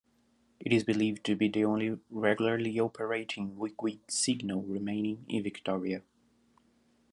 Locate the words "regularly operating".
2.09-3.55